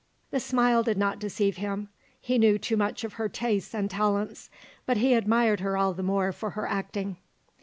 [0.31, 1.89] The smile did not deceive him;
[2.19, 4.49] he knew too much of her tastes and talents,
[4.87, 7.17] but he admired her all the more for her acting.